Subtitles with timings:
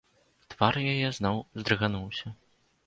[0.53, 2.27] Твар яе зноў уздрыгануўся.